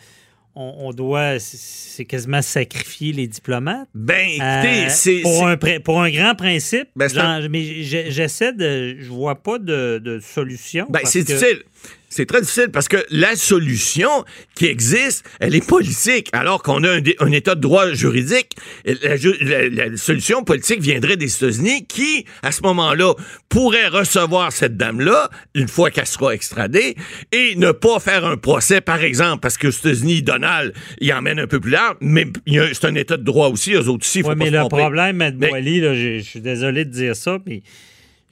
on, 0.55 0.75
on 0.89 0.91
doit, 0.93 1.39
c'est 1.39 2.05
quasiment 2.05 2.43
sacrifier 2.43 3.13
les 3.13 3.27
diplomates. 3.27 3.89
Ben, 3.95 4.29
écoutez, 4.29 4.85
Euh, 4.87 4.89
c'est. 4.89 5.21
pour, 5.23 5.47
un, 5.47 5.57
pour 5.57 6.01
un 6.03 6.11
grand 6.11 6.35
principe, 6.35 6.89
Ben, 6.97 7.09
un- 7.19 7.49
mais 7.49 7.83
j'essaie 7.83 8.53
de, 8.53 8.97
je 8.99 9.09
vois 9.09 9.37
pas 9.43 9.59
de, 9.59 9.99
de 10.03 10.19
solution. 10.21 10.87
Ben, 10.91 11.01
c'est 11.05 11.21
que- 11.21 11.27
difficile. 11.33 11.63
C'est 12.13 12.27
très 12.27 12.41
difficile 12.41 12.71
parce 12.73 12.89
que 12.89 12.97
la 13.11 13.37
solution 13.37 14.11
qui 14.57 14.67
existe, 14.67 15.25
elle 15.39 15.55
est 15.55 15.65
politique, 15.65 16.29
alors 16.33 16.61
qu'on 16.61 16.83
a 16.83 16.97
un, 17.21 17.31
état 17.33 17.55
de 17.55 17.61
droit 17.61 17.93
juridique. 17.93 18.51
La, 18.85 19.17
ju- 19.17 19.37
la- 19.41 19.69
la 19.69 19.97
solution 19.97 20.43
politique 20.43 20.81
viendrait 20.81 21.17
des 21.17 21.33
États-Unis 21.33 21.87
qui, 21.87 22.25
à 22.43 22.51
ce 22.51 22.63
moment-là, 22.63 23.15
pourrait 23.49 23.87
recevoir 23.87 24.51
cette 24.51 24.77
dame-là 24.77 25.31
une 25.55 25.69
fois 25.69 25.93
qu'elle 25.93 26.07
sera 26.07 26.35
extradée 26.35 26.97
et 27.31 27.55
ne 27.55 27.71
pas 27.71 28.01
faire 28.01 28.27
un 28.27 28.37
procès, 28.37 28.81
par 28.81 29.05
exemple, 29.05 29.39
parce 29.41 29.57
que 29.57 29.69
aux 29.69 29.71
États-Unis, 29.71 30.23
Donald, 30.23 30.75
il 31.01 31.13
emmène 31.13 31.39
un 31.39 31.47
peu 31.47 31.61
plus 31.61 31.71
large, 31.71 31.95
mais 32.01 32.27
c'est 32.73 32.87
un 32.87 32.95
état 32.97 33.19
de 33.19 33.23
droit 33.23 33.47
aussi, 33.51 33.73
eux 33.75 33.89
autres 33.89 34.05
aussi, 34.05 34.23
faut 34.23 34.29
Ouais, 34.31 34.35
pas 34.35 34.39
mais 34.45 34.47
se 34.47 34.55
le 34.55 34.59
tromper. 34.59 34.77
problème, 34.79 35.17
Mme 35.17 35.37
Mais- 35.39 35.49
Boily, 35.49 35.81
je 35.81 36.23
suis 36.25 36.41
désolé 36.41 36.85
de 36.85 36.91
dire 36.91 37.15
ça, 37.15 37.39
mais 37.47 37.63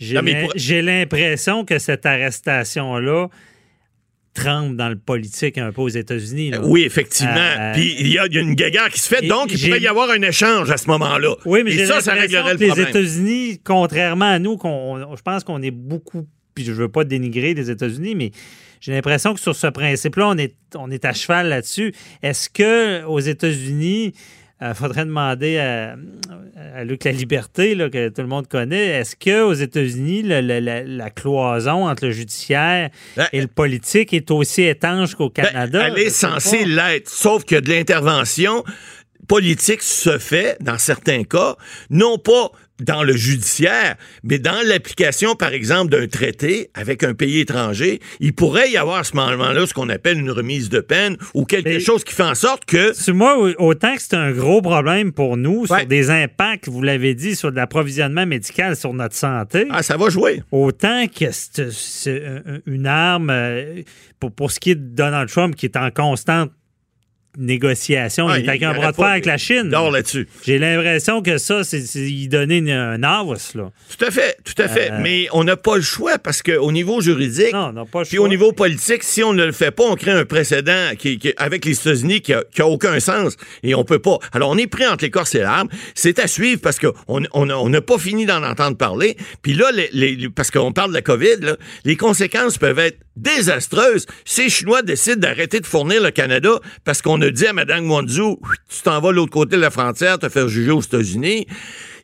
pour- 0.00 0.52
j'ai 0.56 0.82
l'impression 0.82 1.64
que 1.64 1.78
cette 1.78 2.06
arrestation-là 2.06 3.28
trempe 4.38 4.76
dans 4.76 4.88
le 4.88 4.96
politique 4.96 5.58
un 5.58 5.72
peu 5.72 5.82
aux 5.82 5.88
États-Unis. 5.88 6.52
Oui, 6.62 6.82
effectivement. 6.82 7.34
Euh, 7.36 7.72
Puis 7.74 7.96
il 7.98 8.08
y, 8.08 8.18
a 8.18 8.26
il 8.26 8.34
y 8.34 8.38
a 8.38 8.40
une 8.40 8.54
guéguerre 8.54 8.88
qui 8.90 9.00
se 9.00 9.08
fait, 9.08 9.26
donc 9.26 9.52
il 9.52 9.60
pourrait 9.60 9.80
y 9.80 9.86
avoir 9.86 10.10
un 10.10 10.22
échange 10.22 10.70
à 10.70 10.76
ce 10.76 10.86
moment-là. 10.88 11.34
Oui, 11.44 11.62
mais 11.64 11.74
Et 11.74 11.86
ça, 11.86 12.00
ça 12.00 12.12
réglerait 12.14 12.54
le 12.54 12.58
les 12.60 12.66
problème. 12.68 12.88
États-Unis, 12.88 13.60
contrairement 13.64 14.30
à 14.30 14.38
nous, 14.38 14.56
qu'on, 14.56 15.14
je 15.16 15.22
pense 15.22 15.44
qu'on 15.44 15.62
est 15.62 15.70
beaucoup, 15.70 16.26
puis 16.54 16.64
je 16.64 16.72
veux 16.72 16.88
pas 16.88 17.04
dénigrer 17.04 17.54
les 17.54 17.70
États-Unis, 17.70 18.14
mais 18.14 18.30
j'ai 18.80 18.92
l'impression 18.92 19.34
que 19.34 19.40
sur 19.40 19.56
ce 19.56 19.66
principe-là, 19.66 20.28
on 20.28 20.38
est, 20.38 20.54
on 20.76 20.90
est 20.90 21.04
à 21.04 21.12
cheval 21.12 21.48
là-dessus. 21.48 21.92
Est-ce 22.22 22.48
que 22.48 23.04
aux 23.04 23.20
États-Unis, 23.20 24.12
il 24.60 24.74
faudrait 24.74 25.04
demander 25.04 25.58
à, 25.58 25.96
à 26.74 26.84
Luc 26.84 27.04
La 27.04 27.12
Liberté, 27.12 27.74
là, 27.74 27.88
que 27.90 28.08
tout 28.08 28.22
le 28.22 28.26
monde 28.28 28.48
connaît, 28.48 28.86
est-ce 29.00 29.14
qu'aux 29.16 29.52
États-Unis, 29.54 30.22
la, 30.22 30.42
la 30.42 31.10
cloison 31.10 31.88
entre 31.88 32.06
le 32.06 32.10
judiciaire 32.12 32.90
Ben, 33.16 33.26
et 33.32 33.40
le 33.40 33.46
politique 33.46 34.12
est 34.12 34.30
aussi 34.30 34.62
étanche 34.62 35.14
qu'au 35.14 35.30
Ben, 35.30 35.44
Canada? 35.44 35.88
elle 35.88 35.98
est 35.98 36.10
censée 36.10 36.64
l'être, 36.64 37.08
sauf 37.08 37.44
que 37.44 37.56
de 37.56 37.70
l'intervention 37.70 38.64
politique 39.28 39.82
se 39.82 40.18
fait, 40.18 40.56
dans 40.60 40.78
certains 40.78 41.22
cas, 41.22 41.56
non 41.90 42.18
pas 42.18 42.50
dans 42.80 43.02
le 43.02 43.16
judiciaire, 43.16 43.96
mais 44.22 44.38
dans 44.38 44.60
l'application, 44.64 45.34
par 45.34 45.52
exemple, 45.52 45.90
d'un 45.90 46.06
traité 46.06 46.70
avec 46.74 47.02
un 47.02 47.14
pays 47.14 47.40
étranger, 47.40 48.00
il 48.20 48.32
pourrait 48.34 48.70
y 48.70 48.76
avoir 48.76 48.98
à 48.98 49.04
ce 49.04 49.16
moment-là 49.16 49.66
ce 49.66 49.74
qu'on 49.74 49.88
appelle 49.88 50.18
une 50.18 50.30
remise 50.30 50.68
de 50.68 50.80
peine 50.80 51.16
ou 51.34 51.44
quelque 51.44 51.78
chose 51.80 52.04
qui 52.04 52.14
fait 52.14 52.22
en 52.22 52.34
sorte 52.34 52.64
que 52.64 52.92
moi, 53.12 53.36
autant 53.58 53.94
que 53.96 54.02
c'est 54.02 54.14
un 54.14 54.30
gros 54.32 54.62
problème 54.62 55.12
pour 55.12 55.36
nous, 55.36 55.66
Ouais. 55.68 55.78
sur 55.80 55.86
des 55.86 56.10
impacts, 56.10 56.68
vous 56.68 56.82
l'avez 56.82 57.14
dit, 57.14 57.34
sur 57.34 57.50
de 57.50 57.56
l'approvisionnement 57.56 58.26
médical 58.26 58.76
sur 58.76 58.92
notre 58.94 59.14
santé, 59.16 59.66
ah, 59.70 59.82
ça 59.82 59.96
va 59.96 60.08
jouer. 60.08 60.42
autant 60.52 61.06
que 61.08 61.26
c'est 61.32 62.22
un- 62.26 62.58
une 62.66 62.86
arme 62.86 63.30
euh, 63.30 63.82
pour, 64.20 64.30
pour 64.32 64.50
ce 64.52 64.60
qui 64.60 64.70
est 64.70 64.74
de 64.76 64.94
Donald 64.94 65.28
Trump 65.28 65.54
qui 65.56 65.66
est 65.66 65.76
en 65.76 65.90
constante 65.90 66.52
négociation. 67.38 68.28
Il 68.34 68.44
il 68.44 68.64
un 68.64 68.68
arrête 68.70 68.80
bras 68.80 68.90
de 68.92 68.96
fer 68.96 69.06
avec 69.06 69.26
la 69.26 69.38
Chine. 69.38 69.70
là-dessus. 69.70 70.28
J'ai 70.44 70.58
l'impression 70.58 71.22
que 71.22 71.38
ça, 71.38 71.64
c'est 71.64 71.80
y 71.98 72.28
donner 72.28 72.58
une- 72.58 72.70
un 72.70 73.02
avance, 73.02 73.54
là. 73.54 73.70
Tout 73.96 74.04
à 74.04 74.10
fait, 74.10 74.36
tout 74.44 74.60
à 74.62 74.68
fait. 74.68 74.90
Euh, 74.92 74.98
Mais 75.00 75.26
on 75.32 75.44
n'a 75.44 75.56
pas 75.56 75.76
le 75.76 75.82
choix 75.82 76.18
parce 76.18 76.42
qu'au 76.42 76.72
niveau 76.72 77.00
juridique, 77.00 77.52
Non, 77.52 77.68
on 77.68 77.72
n'a 77.72 77.84
pas 77.84 78.00
le 78.00 78.04
puis 78.06 78.16
choix. 78.16 78.26
au 78.26 78.28
niveau 78.28 78.52
politique, 78.52 79.02
si 79.02 79.22
on 79.22 79.32
ne 79.32 79.44
le 79.44 79.52
fait 79.52 79.70
pas, 79.70 79.84
on 79.84 79.94
crée 79.94 80.10
un 80.12 80.24
précédent 80.24 80.90
qui, 80.98 81.18
qui- 81.18 81.32
avec 81.36 81.64
les 81.64 81.78
États-Unis 81.78 82.20
qui 82.20 82.32
a, 82.34 82.42
qui 82.52 82.60
a 82.62 82.66
aucun 82.66 82.98
sens 83.00 83.36
et 83.62 83.74
on 83.74 83.84
peut 83.84 83.98
pas. 84.00 84.18
Alors 84.32 84.50
on 84.50 84.58
est 84.58 84.66
pris 84.66 84.86
entre 84.86 85.04
l'écorce 85.04 85.34
et 85.34 85.40
l'arbre. 85.40 85.70
C'est 85.94 86.18
à 86.18 86.26
suivre 86.26 86.60
parce 86.60 86.78
qu'on 86.78 86.92
on, 87.08 87.24
on 87.50 87.68
n'a 87.68 87.80
pas 87.80 87.98
fini 87.98 88.26
d'en 88.26 88.42
entendre 88.42 88.76
parler. 88.76 89.16
Puis 89.42 89.54
là, 89.54 89.70
les, 89.72 89.88
les- 89.92 90.28
parce 90.28 90.50
qu'on 90.50 90.72
parle 90.72 90.90
de 90.90 90.94
la 90.94 91.02
COVID, 91.02 91.36
là, 91.40 91.56
les 91.84 91.96
conséquences 91.96 92.58
peuvent 92.58 92.78
être 92.78 92.98
désastreuses. 93.18 94.06
Si 94.24 94.44
les 94.44 94.50
Chinois 94.50 94.82
décident 94.82 95.20
d'arrêter 95.20 95.60
de 95.60 95.66
fournir 95.66 96.02
le 96.02 96.10
Canada 96.10 96.60
parce 96.84 97.02
qu'on 97.02 97.20
a 97.20 97.30
dit 97.30 97.46
à 97.46 97.52
Mme 97.52 97.86
Guangzhou, 97.86 98.38
tu 98.68 98.82
t'en 98.82 99.00
vas 99.00 99.10
de 99.10 99.16
l'autre 99.16 99.32
côté 99.32 99.56
de 99.56 99.60
la 99.60 99.70
frontière, 99.70 100.18
te 100.18 100.28
faire 100.28 100.48
juger 100.48 100.70
aux 100.70 100.80
États-Unis 100.80 101.46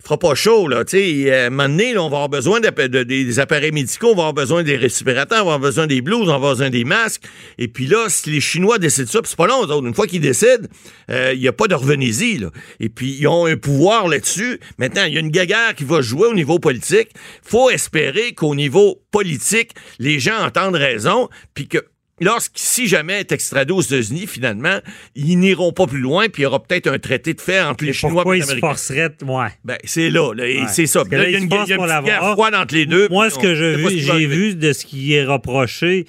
fera 0.05 0.19
pas 0.19 0.35
chaud, 0.35 0.69
là. 0.69 0.85
Tu 0.85 0.99
sais, 0.99 1.33
euh, 1.33 1.51
à 1.51 1.65
un 1.65 1.97
on 1.97 2.09
va 2.09 2.17
avoir 2.17 2.29
besoin 2.29 2.61
des 2.61 3.41
appareils 3.41 3.73
médicaux, 3.73 4.09
on 4.09 4.15
va 4.15 4.29
avoir 4.29 4.35
besoin 4.35 4.63
des 4.63 4.77
respirateurs, 4.77 5.43
on 5.43 5.49
va 5.49 5.55
avoir 5.55 5.71
besoin 5.71 5.87
des 5.87 6.03
blouses, 6.03 6.25
on 6.25 6.27
va 6.27 6.35
avoir 6.35 6.53
besoin 6.53 6.71
des 6.71 6.85
masques. 6.85 7.25
Et 7.59 7.69
puis 7.69 7.87
là, 7.87 8.07
si 8.09 8.31
les 8.31 8.41
Chinois 8.41 8.79
décident 8.79 9.11
ça, 9.11 9.23
puis 9.23 9.31
c'est 9.31 9.37
pas 9.37 9.47
long, 9.47 9.63
autres. 9.63 9.87
Une 9.87 9.95
fois 9.95 10.07
qu'ils 10.07 10.21
décident, 10.21 10.69
euh, 11.11 11.33
il 11.35 11.41
n'y 11.41 11.49
a 11.49 11.53
pas 11.53 11.69
de 11.69 11.75
revenez-y, 11.75 12.39
là. 12.39 12.51
Et 12.81 12.89
puis, 12.89 13.17
ils 13.19 13.27
ont 13.27 13.47
un 13.47 13.57
pouvoir 13.57 14.09
là-dessus. 14.09 14.61
Maintenant, 14.79 15.05
il 15.05 15.15
y 15.15 15.17
a 15.17 15.21
une 15.21 15.31
guéguerre 15.31 15.75
qui 15.75 15.85
va 15.85 16.01
jouer 16.01 16.29
au 16.29 16.35
niveau 16.35 16.59
politique. 16.59 17.11
faut 17.43 17.71
espérer 17.71 18.33
qu'au 18.35 18.55
niveau 18.55 19.03
politique, 19.11 19.73
les 19.99 20.21
gens 20.21 20.45
entendent 20.45 20.77
raison, 20.77 21.29
puis 21.55 21.69
que 21.69 21.79
Lorsque, 22.25 22.53
si 22.57 22.87
jamais 22.89 23.21
est 23.21 23.33
extradé 23.33 23.73
aux 23.73 23.81
États-Unis, 23.83 24.27
finalement, 24.27 24.79
ils 25.15 25.39
n'iront 25.39 25.73
pas 25.73 25.87
plus 25.87 26.01
loin, 26.01 26.29
puis 26.29 26.43
il 26.43 26.45
y 26.45 26.47
aura 26.47 26.63
peut-être 26.63 26.87
un 26.89 26.99
traité 26.99 27.35
de 27.35 27.41
fait 27.41 27.61
entre 27.61 27.85
les 27.85 27.91
Et 27.91 27.93
Chinois 27.93 28.13
et 28.13 28.15
pourquoi 28.17 28.35
les 28.35 28.41
ils 28.41 28.45
se 28.45 28.51
Américains. 28.53 28.69
forceraient? 28.69 29.15
Ouais. 29.25 29.49
Ben, 29.65 29.77
c'est 29.85 30.09
là, 30.11 30.33
là, 30.35 30.47
et 30.49 30.61
Ouais. 30.63 30.67
c'est 30.73 30.87
ça. 30.87 31.03
Là, 31.11 31.19
là, 31.19 31.29
il 31.29 31.33
y 31.33 31.37
a 31.37 31.39
une, 31.39 31.49
y 31.51 31.55
a 31.55 31.57
une 31.61 31.67
petite 31.67 32.05
guerre 32.07 32.33
froide 32.33 32.55
entre 32.55 32.75
les 32.75 32.87
deux. 32.87 33.09
Moi, 33.11 33.31
ce 33.31 33.39
que 33.39 33.55
j'ai 33.55 34.27
vu 34.27 34.55
de 34.55 34.73
ce 34.73 34.85
qui 34.87 35.13
est 35.13 35.25
reproché, 35.25 36.07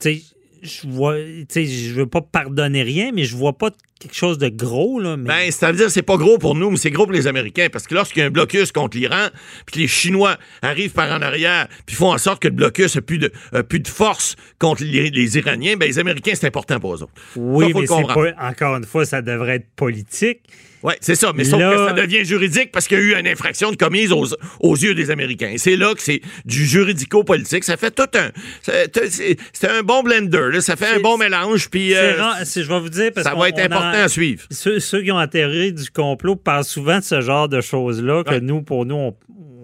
tu 0.00 0.14
sais, 0.14 0.22
je 0.62 0.88
vois, 0.88 1.16
tu 1.16 1.44
sais, 1.50 1.66
je 1.66 1.92
veux 1.94 2.06
pas 2.06 2.22
pardonner 2.22 2.82
rien, 2.82 3.10
mais 3.12 3.24
je 3.24 3.36
vois 3.36 3.52
pas 3.58 3.70
quelque 4.00 4.14
chose 4.14 4.38
de 4.38 4.48
gros, 4.48 5.00
là. 5.00 5.16
Mais... 5.16 5.28
Ben, 5.28 5.50
c'est-à-dire, 5.50 5.90
c'est 5.90 6.02
pas 6.02 6.16
gros 6.16 6.38
pour 6.38 6.54
nous, 6.54 6.70
mais 6.70 6.76
c'est 6.76 6.90
gros 6.90 7.04
pour 7.04 7.12
les 7.12 7.26
Américains. 7.26 7.68
Parce 7.72 7.86
que 7.86 7.94
lorsqu'il 7.94 8.20
y 8.20 8.22
a 8.22 8.26
un 8.26 8.30
blocus 8.30 8.72
contre 8.72 8.96
l'Iran, 8.96 9.28
puis 9.66 9.74
que 9.74 9.78
les 9.80 9.88
Chinois 9.88 10.36
arrivent 10.62 10.92
par 10.92 11.10
en 11.10 11.22
arrière, 11.22 11.68
puis 11.86 11.96
font 11.96 12.12
en 12.12 12.18
sorte 12.18 12.42
que 12.42 12.48
le 12.48 12.54
blocus 12.54 12.96
n'a 12.96 13.02
plus 13.02 13.18
de, 13.18 13.32
a 13.52 13.62
plus 13.62 13.80
de 13.80 13.88
force 13.88 14.36
contre 14.58 14.82
les, 14.84 15.10
les 15.10 15.38
Iraniens, 15.38 15.76
ben, 15.76 15.86
les 15.86 15.98
Américains, 15.98 16.32
c'est 16.34 16.46
important 16.46 16.80
pour 16.80 16.94
eux 16.94 17.02
autres. 17.02 17.12
oui, 17.36 17.72
Ça, 17.72 17.80
mais 17.80 17.86
c'est 17.86 18.14
pas, 18.14 18.48
encore 18.48 18.76
une 18.76 18.84
fois, 18.84 19.06
ça 19.06 19.22
devrait 19.22 19.56
être 19.56 19.68
politique. 19.76 20.40
Oui, 20.84 20.92
c'est 21.00 21.14
ça. 21.14 21.32
Mais 21.34 21.44
sauf 21.44 21.58
que 21.58 21.86
ça 21.86 21.94
devient 21.94 22.26
juridique 22.26 22.70
parce 22.70 22.86
qu'il 22.86 22.98
y 22.98 23.00
a 23.00 23.04
eu 23.04 23.18
une 23.18 23.26
infraction 23.26 23.70
de 23.70 23.76
commise 23.76 24.12
aux, 24.12 24.26
aux 24.60 24.76
yeux 24.76 24.94
des 24.94 25.10
Américains. 25.10 25.54
C'est 25.56 25.76
là 25.76 25.94
que 25.94 26.02
c'est 26.02 26.20
du 26.44 26.66
juridico-politique. 26.66 27.64
Ça 27.64 27.78
fait 27.78 27.90
tout 27.90 28.02
un. 28.18 28.30
C'est 28.62 29.70
un 29.70 29.82
bon 29.82 30.02
blender. 30.02 30.50
là. 30.52 30.60
Ça 30.60 30.76
fait 30.76 30.88
un 30.88 31.00
bon 31.00 31.16
mélange. 31.16 31.70
Puis 31.70 31.94
euh, 31.94 32.22
je 32.44 32.68
vais 32.68 32.80
vous 32.80 32.90
dire 32.90 33.12
parce 33.14 33.26
ça 33.26 33.34
va 33.34 33.48
être 33.48 33.58
on 33.58 33.83
important 33.88 34.04
à 34.04 34.08
suivre. 34.08 34.44
Ceux, 34.50 34.78
ceux 34.80 35.02
qui 35.02 35.12
ont 35.12 35.18
atterri 35.18 35.72
du 35.72 35.90
complot 35.90 36.36
parlent 36.36 36.64
souvent 36.64 36.98
de 36.98 37.04
ce 37.04 37.20
genre 37.20 37.48
de 37.48 37.60
choses-là 37.60 38.24
que 38.24 38.30
Ouais. 38.30 38.40
nous, 38.40 38.62
pour 38.62 38.86
nous, 38.86 38.94
on 38.96 39.16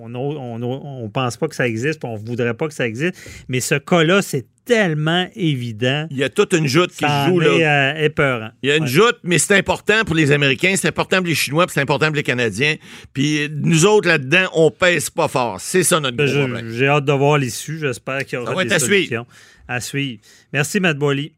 on, 0.03 0.15
on, 0.17 0.63
on- 1.05 1.11
pense 1.11 1.37
pas 1.37 1.47
que 1.47 1.55
ça 1.55 1.69
existe, 1.69 2.05
on 2.07 2.17
voudrait 2.17 2.55
pas 2.55 2.67
que 2.69 2.73
ça 2.75 2.87
existe. 2.87 3.15
Mais 3.49 3.61
ce 3.61 3.75
cas-là, 3.75 4.23
c'est 4.23 4.47
tellement 4.65 5.29
évident. 5.37 6.07
Il 6.11 6.17
y 6.17 6.25
a 6.25 6.31
toute 6.31 6.55
une 6.55 6.67
joute 6.67 6.91
qui 6.93 7.05
joue. 7.05 7.37
en 7.37 7.39
Là. 7.39 7.95
est 7.99 8.01
euh, 8.01 8.05
épeurant. 8.07 8.49
Il 8.63 8.71
y 8.71 8.73
a 8.73 8.77
une 8.77 8.85
Ouais. 8.85 8.89
joute, 8.89 9.19
mais 9.25 9.37
c'est 9.39 9.57
important 9.59 10.05
pour 10.07 10.15
les 10.17 10.33
Américains, 10.33 10.73
c'est 10.77 10.89
important 10.89 11.19
pour 11.19 11.27
les 11.27 11.35
Chinois, 11.35 11.67
puis 11.67 11.75
c'est 11.75 11.83
important 11.83 12.07
pour 12.07 12.17
les 12.17 12.23
Canadiens. 12.23 12.77
Puis 13.13 13.49
nous 13.53 13.85
autres, 13.85 14.09
là-dedans, 14.09 14.49
on 14.55 14.71
pèse 14.71 15.11
pas 15.11 15.29
fort. 15.29 15.61
C'est 15.61 15.83
ça 15.83 16.01
notre 16.01 16.17
gros 16.17 16.47
problème. 16.47 16.71
J'ai 16.71 16.87
hâte 16.89 17.05
de 17.05 17.13
voir 17.13 17.37
l'issue. 17.37 17.79
J'espère 17.79 18.25
qu'il 18.25 18.39
y 18.39 18.43
aura 18.43 18.55
des 18.55 18.71
être 18.71 18.73
à 18.73 18.79
suivre. 18.79 18.95
solutions. 19.05 19.27
À 19.69 19.81
suivre. 19.81 20.21
Merci, 20.55 20.81
Matt 20.81 20.97
Boily. 20.97 21.33